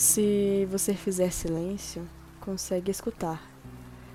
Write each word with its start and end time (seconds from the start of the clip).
Se 0.00 0.66
você 0.70 0.94
fizer 0.94 1.30
silêncio, 1.30 2.08
consegue 2.40 2.90
escutar 2.90 3.46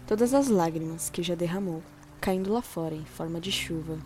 todas 0.08 0.34
as 0.34 0.48
lágrimas 0.48 1.12
que 1.12 1.22
já 1.22 1.36
derramou, 1.36 1.84
caindo 2.20 2.52
lá 2.52 2.64
fora 2.64 2.96
em 2.96 3.06
forma 3.06 3.40
de 3.40 3.52
chuva. 3.52 4.00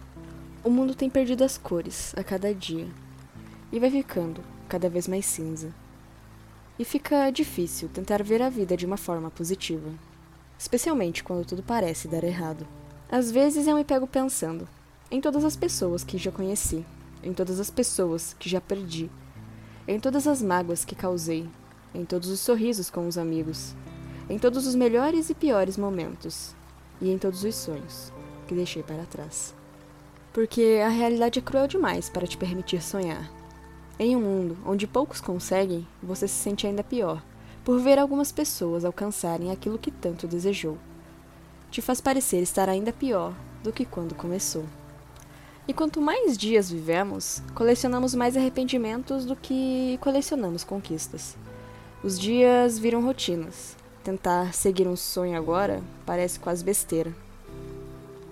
O 0.62 0.70
mundo 0.70 0.94
tem 0.94 1.10
perdido 1.10 1.42
as 1.42 1.58
cores 1.58 2.14
a 2.18 2.22
cada 2.22 2.54
dia 2.54 2.86
e 3.72 3.80
vai 3.80 3.90
ficando 3.90 4.44
cada 4.68 4.90
vez 4.90 5.08
mais 5.08 5.26
cinza. 5.26 5.74
E 6.78 6.84
fica 6.84 7.32
difícil 7.32 7.88
tentar 7.88 8.22
ver 8.24 8.42
a 8.42 8.50
vida 8.50 8.76
de 8.76 8.86
uma 8.86 8.98
forma 8.98 9.32
positiva, 9.32 9.90
especialmente 10.58 11.24
quando 11.24 11.48
tudo 11.48 11.64
parece 11.64 12.10
dar 12.10 12.26
errado. 12.26 12.68
Às 13.10 13.32
vezes 13.32 13.68
eu 13.68 13.78
me 13.78 13.86
pego 13.86 14.06
pensando 14.06 14.68
em 15.10 15.22
todas 15.22 15.46
as 15.46 15.56
pessoas 15.56 16.04
que 16.04 16.18
já 16.18 16.30
conheci, 16.30 16.86
em 17.24 17.34
todas 17.34 17.58
as 17.58 17.70
pessoas 17.70 18.36
que 18.38 18.50
já 18.50 18.60
perdi, 18.60 19.10
em 19.88 19.98
todas 19.98 20.28
as 20.28 20.42
mágoas 20.42 20.84
que 20.84 20.94
causei, 20.94 21.48
em 21.94 22.06
todos 22.06 22.30
os 22.30 22.40
sorrisos 22.40 22.90
com 22.90 23.08
os 23.08 23.18
amigos, 23.18 23.76
em 24.30 24.38
todos 24.38 24.68
os 24.68 24.76
melhores 24.76 25.30
e 25.30 25.34
piores 25.34 25.78
momentos, 25.78 26.56
e 27.02 27.10
em 27.10 27.18
todos 27.18 27.44
os 27.44 27.56
sonhos 27.56 28.12
que 28.48 28.56
deixei 28.56 28.84
para 28.84 29.06
trás. 29.06 29.54
Porque 30.34 30.80
a 30.84 30.90
realidade 30.90 31.40
é 31.40 31.42
cruel 31.42 31.68
demais 31.68 32.10
para 32.10 32.28
te 32.28 32.38
permitir 32.38 32.82
sonhar. 32.82 33.32
Em 33.98 34.16
um 34.16 34.22
mundo 34.22 34.58
onde 34.66 34.88
poucos 34.88 35.20
conseguem, 35.20 35.88
você 36.02 36.28
se 36.28 36.36
sente 36.36 36.66
ainda 36.66 36.84
pior 36.84 37.22
por 37.64 37.80
ver 37.80 38.00
algumas 38.00 38.32
pessoas 38.32 38.86
alcançarem 38.86 39.52
aquilo 39.52 39.78
que 39.78 39.92
tanto 39.92 40.28
desejou. 40.28 40.78
Te 41.70 41.82
faz 41.82 42.00
parecer 42.00 42.42
estar 42.42 42.70
ainda 42.70 42.94
pior 42.94 43.34
do 43.62 43.72
que 43.72 43.86
quando 43.86 44.16
começou. 44.16 44.66
E 45.68 45.74
quanto 45.74 46.02
mais 46.02 46.36
dias 46.36 46.72
vivemos, 46.72 47.44
colecionamos 47.54 48.16
mais 48.16 48.36
arrependimentos 48.36 49.26
do 49.26 49.36
que 49.36 50.00
colecionamos 50.02 50.64
conquistas. 50.64 51.38
Os 52.02 52.18
dias 52.18 52.80
viram 52.80 53.04
rotinas. 53.04 53.76
Tentar 54.06 54.54
seguir 54.54 54.88
um 54.88 54.96
sonho 54.96 55.38
agora 55.38 55.84
parece 56.06 56.40
quase 56.40 56.64
besteira. 56.64 57.14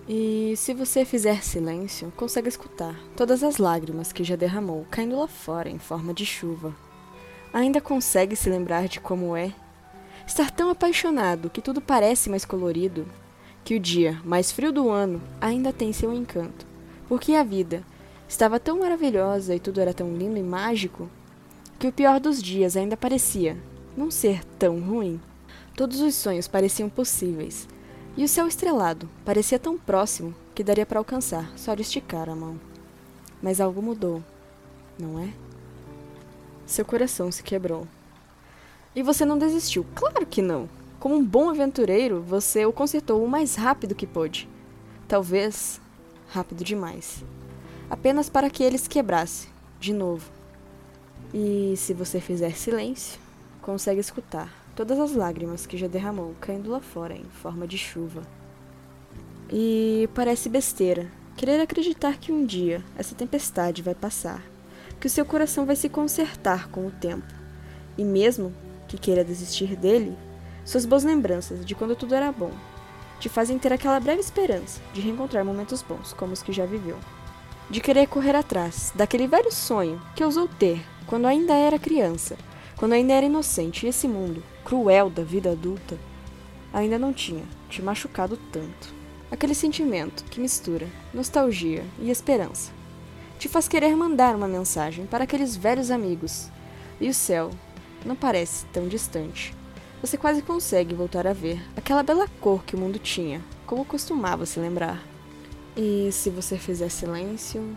E 0.07 0.53
se 0.55 0.73
você 0.73 1.03
fizer 1.03 1.43
silêncio, 1.43 2.13
consegue 2.15 2.47
escutar 2.47 2.97
todas 3.13 3.43
as 3.43 3.57
lágrimas 3.57 4.13
que 4.13 4.23
já 4.23 4.37
derramou 4.37 4.87
caindo 4.89 5.19
lá 5.19 5.27
fora 5.27 5.69
em 5.69 5.77
forma 5.77 6.13
de 6.13 6.25
chuva. 6.25 6.73
Ainda 7.51 7.81
consegue 7.81 8.37
se 8.37 8.49
lembrar 8.49 8.87
de 8.87 9.01
como 9.01 9.35
é 9.35 9.53
estar 10.25 10.49
tão 10.49 10.69
apaixonado 10.69 11.49
que 11.49 11.61
tudo 11.61 11.81
parece 11.81 12.29
mais 12.29 12.45
colorido, 12.45 13.05
que 13.65 13.75
o 13.75 13.79
dia 13.81 14.17
mais 14.23 14.49
frio 14.49 14.71
do 14.71 14.89
ano 14.89 15.21
ainda 15.41 15.73
tem 15.73 15.91
seu 15.91 16.13
encanto, 16.13 16.65
porque 17.09 17.33
a 17.33 17.43
vida 17.43 17.83
estava 18.29 18.61
tão 18.61 18.79
maravilhosa 18.79 19.53
e 19.53 19.59
tudo 19.59 19.81
era 19.81 19.93
tão 19.93 20.15
lindo 20.15 20.37
e 20.37 20.43
mágico 20.43 21.09
que 21.77 21.87
o 21.87 21.91
pior 21.91 22.19
dos 22.19 22.41
dias 22.41 22.75
ainda 22.75 22.97
parecia 22.97 23.57
não 23.95 24.09
ser 24.09 24.43
tão 24.59 24.79
ruim. 24.79 25.19
Todos 25.75 26.01
os 26.01 26.15
sonhos 26.15 26.47
pareciam 26.47 26.89
possíveis, 26.89 27.67
e 28.15 28.23
o 28.23 28.27
céu 28.27 28.47
estrelado 28.47 29.07
parecia 29.23 29.59
tão 29.59 29.77
próximo 29.77 30.33
que 30.55 30.63
daria 30.63 30.85
para 30.85 30.99
alcançar 30.99 31.51
só 31.55 31.75
de 31.75 31.83
esticar 31.83 32.29
a 32.29 32.35
mão. 32.35 32.59
Mas 33.41 33.61
algo 33.61 33.81
mudou, 33.81 34.23
não 34.97 35.19
é? 35.19 35.29
Seu 36.65 36.83
coração 36.83 37.31
se 37.31 37.43
quebrou. 37.43 37.87
E 38.95 39.03
você 39.03 39.23
não 39.23 39.37
desistiu? 39.37 39.85
Claro 39.93 40.25
que 40.25 40.41
não! 40.41 40.67
Como 40.99 41.15
um 41.15 41.23
bom 41.23 41.47
aventureiro, 41.47 42.23
você 42.23 42.65
o 42.65 42.73
consertou 42.73 43.23
o 43.23 43.29
mais 43.29 43.53
rápido 43.53 43.93
que 43.93 44.07
pôde. 44.07 44.49
Talvez 45.07 45.79
rápido 46.29 46.63
demais. 46.63 47.23
Apenas 47.87 48.29
para 48.29 48.49
que 48.49 48.63
ele 48.63 48.79
se 48.79 48.89
quebrasse, 48.89 49.47
de 49.79 49.93
novo, 49.93 50.29
e 51.33 51.73
se 51.77 51.93
você 51.93 52.19
fizer 52.19 52.55
silêncio, 52.55 53.19
consegue 53.61 53.99
escutar 53.99 54.53
todas 54.75 54.99
as 54.99 55.13
lágrimas 55.13 55.65
que 55.65 55.77
já 55.77 55.87
derramou 55.87 56.35
caindo 56.39 56.69
lá 56.69 56.79
fora 56.79 57.15
em 57.15 57.25
forma 57.25 57.67
de 57.67 57.77
chuva. 57.77 58.21
E 59.51 60.09
parece 60.13 60.49
besteira 60.49 61.11
querer 61.35 61.59
acreditar 61.59 62.17
que 62.17 62.31
um 62.31 62.45
dia 62.45 62.83
essa 62.97 63.15
tempestade 63.15 63.81
vai 63.81 63.95
passar, 63.95 64.43
que 64.99 65.07
o 65.07 65.09
seu 65.09 65.25
coração 65.25 65.65
vai 65.65 65.75
se 65.75 65.89
consertar 65.89 66.69
com 66.69 66.87
o 66.87 66.91
tempo. 66.91 67.33
E 67.97 68.03
mesmo 68.03 68.53
que 68.87 68.97
queira 68.97 69.23
desistir 69.23 69.75
dele, 69.75 70.17
suas 70.63 70.85
boas 70.85 71.03
lembranças 71.03 71.65
de 71.65 71.75
quando 71.75 71.95
tudo 71.95 72.15
era 72.15 72.31
bom 72.31 72.51
te 73.19 73.29
fazem 73.29 73.57
ter 73.57 73.73
aquela 73.73 73.99
breve 73.99 74.19
esperança 74.19 74.79
de 74.93 75.01
reencontrar 75.01 75.43
momentos 75.43 75.81
bons 75.81 76.13
como 76.13 76.33
os 76.33 76.43
que 76.43 76.53
já 76.53 76.65
viveu. 76.65 76.97
De 77.69 77.81
querer 77.81 78.07
correr 78.07 78.35
atrás 78.35 78.93
daquele 78.95 79.27
velho 79.27 79.51
sonho 79.51 80.01
que 80.15 80.23
ousou 80.23 80.47
ter 80.47 80.81
quando 81.05 81.25
ainda 81.25 81.53
era 81.53 81.77
criança, 81.77 82.37
quando 82.77 82.93
ainda 82.93 83.13
era 83.13 83.25
inocente 83.25 83.85
e 83.85 83.89
esse 83.89 84.07
mundo, 84.07 84.41
cruel 84.63 85.09
da 85.09 85.23
vida 85.23 85.51
adulta, 85.51 85.97
ainda 86.73 86.97
não 86.97 87.11
tinha 87.11 87.43
te 87.69 87.81
machucado 87.81 88.37
tanto. 88.51 88.95
Aquele 89.29 89.53
sentimento 89.53 90.23
que 90.25 90.39
mistura 90.39 90.87
nostalgia 91.13 91.83
e 91.99 92.09
esperança 92.09 92.71
te 93.37 93.47
faz 93.49 93.67
querer 93.67 93.95
mandar 93.95 94.35
uma 94.35 94.47
mensagem 94.47 95.05
para 95.05 95.25
aqueles 95.25 95.55
velhos 95.55 95.91
amigos. 95.91 96.49
E 96.99 97.09
o 97.09 97.13
céu 97.13 97.51
não 98.05 98.15
parece 98.15 98.65
tão 98.67 98.87
distante. 98.87 99.53
Você 100.01 100.17
quase 100.17 100.41
consegue 100.41 100.95
voltar 100.95 101.27
a 101.27 101.33
ver 101.33 101.61
aquela 101.75 102.01
bela 102.01 102.27
cor 102.39 102.63
que 102.63 102.75
o 102.75 102.79
mundo 102.79 102.97
tinha, 102.97 103.41
como 103.65 103.85
costumava 103.85 104.45
se 104.45 104.59
lembrar. 104.59 105.03
E 105.79 106.11
se 106.11 106.31
você 106.31 106.57
fizer 106.57 106.89
silêncio, 106.89 107.75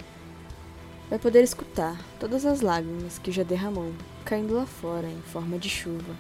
vai 1.10 1.18
poder 1.18 1.42
escutar 1.42 2.00
todas 2.18 2.46
as 2.46 2.62
lágrimas 2.62 3.18
que 3.18 3.30
já 3.30 3.42
derramou, 3.42 3.92
caindo 4.24 4.54
lá 4.54 4.64
fora 4.64 5.06
em 5.06 5.20
forma 5.20 5.58
de 5.58 5.68
chuva. 5.68 6.16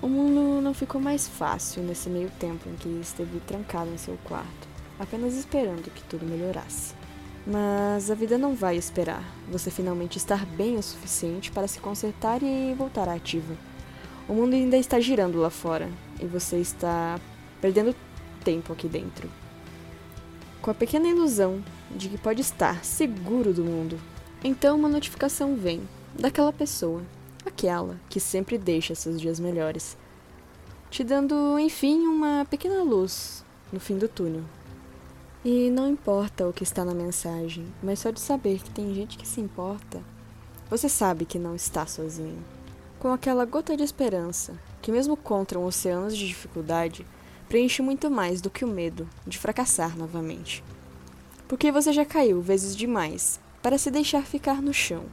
O 0.00 0.08
mundo 0.08 0.62
não 0.62 0.72
ficou 0.72 0.98
mais 0.98 1.28
fácil 1.28 1.82
nesse 1.82 2.08
meio 2.08 2.30
tempo 2.40 2.66
em 2.66 2.74
que 2.76 2.88
esteve 3.02 3.40
trancado 3.40 3.90
em 3.90 3.98
seu 3.98 4.16
quarto, 4.24 4.66
apenas 4.98 5.34
esperando 5.34 5.90
que 5.90 6.02
tudo 6.04 6.24
melhorasse. 6.24 6.94
Mas 7.46 8.10
a 8.10 8.14
vida 8.14 8.38
não 8.38 8.54
vai 8.54 8.76
esperar 8.76 9.22
você 9.50 9.70
finalmente 9.70 10.16
estar 10.16 10.46
bem 10.46 10.76
o 10.78 10.82
suficiente 10.82 11.50
para 11.50 11.68
se 11.68 11.78
consertar 11.78 12.42
e 12.42 12.74
voltar 12.74 13.06
à 13.06 13.12
ativa. 13.12 13.54
O 14.26 14.32
mundo 14.32 14.54
ainda 14.54 14.78
está 14.78 14.98
girando 14.98 15.38
lá 15.38 15.50
fora 15.50 15.90
e 16.18 16.24
você 16.24 16.56
está 16.56 17.20
perdendo 17.60 17.94
tempo 18.42 18.72
aqui 18.72 18.88
dentro. 18.88 19.28
Com 20.60 20.70
a 20.70 20.74
pequena 20.74 21.08
ilusão 21.08 21.62
de 21.90 22.08
que 22.08 22.18
pode 22.18 22.40
estar 22.40 22.84
seguro 22.84 23.52
do 23.52 23.64
mundo, 23.64 23.98
então 24.42 24.76
uma 24.76 24.88
notificação 24.88 25.56
vem 25.56 25.88
daquela 26.18 26.52
pessoa, 26.52 27.02
aquela 27.46 27.98
que 28.08 28.20
sempre 28.20 28.58
deixa 28.58 28.94
seus 28.94 29.20
dias 29.20 29.38
melhores, 29.38 29.96
te 30.90 31.04
dando, 31.04 31.58
enfim, 31.58 32.06
uma 32.06 32.46
pequena 32.48 32.82
luz 32.82 33.44
no 33.72 33.78
fim 33.78 33.98
do 33.98 34.08
túnel. 34.08 34.42
E 35.44 35.70
não 35.70 35.88
importa 35.88 36.48
o 36.48 36.52
que 36.52 36.64
está 36.64 36.84
na 36.84 36.94
mensagem, 36.94 37.66
mas 37.82 38.00
só 38.00 38.10
de 38.10 38.20
saber 38.20 38.60
que 38.60 38.70
tem 38.70 38.92
gente 38.94 39.16
que 39.16 39.26
se 39.26 39.40
importa, 39.40 40.02
você 40.68 40.88
sabe 40.88 41.24
que 41.24 41.38
não 41.38 41.54
está 41.54 41.86
sozinho. 41.86 42.42
Com 42.98 43.12
aquela 43.12 43.44
gota 43.44 43.76
de 43.76 43.84
esperança, 43.84 44.58
que 44.82 44.90
mesmo 44.90 45.16
contra 45.16 45.58
um 45.58 45.64
oceanos 45.64 46.16
de 46.16 46.26
dificuldade, 46.26 47.06
preenche 47.48 47.80
muito 47.80 48.10
mais 48.10 48.40
do 48.40 48.50
que 48.50 48.64
o 48.64 48.68
medo 48.68 49.08
de 49.26 49.38
fracassar 49.38 49.96
novamente. 49.96 50.62
Porque 51.48 51.72
você 51.72 51.92
já 51.92 52.04
caiu 52.04 52.42
vezes 52.42 52.76
demais 52.76 53.40
para 53.62 53.78
se 53.78 53.90
deixar 53.90 54.24
ficar 54.26 54.60
no 54.60 54.72
chão, 54.72 55.06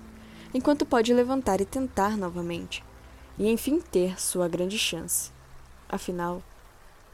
enquanto 0.53 0.85
pode 0.85 1.13
levantar 1.13 1.61
e 1.61 1.65
tentar 1.65 2.17
novamente, 2.17 2.83
e 3.39 3.49
enfim 3.49 3.79
ter 3.79 4.19
sua 4.19 4.47
grande 4.47 4.77
chance. 4.77 5.31
Afinal, 5.87 6.43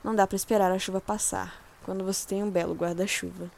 não 0.03 0.15
dá 0.15 0.25
para 0.25 0.35
esperar 0.35 0.71
a 0.71 0.79
chuva 0.79 0.99
passar 0.99 1.61
quando 1.83 2.03
você 2.03 2.27
tem 2.27 2.43
um 2.43 2.49
belo 2.49 2.73
guarda-chuva. 2.73 3.51